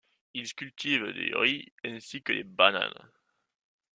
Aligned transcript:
Ils 0.33 0.55
cultivent 0.55 1.11
du 1.13 1.35
riz 1.35 1.71
ainsi 1.83 2.23
que 2.23 2.33
des 2.33 2.43
bananes. 2.43 3.11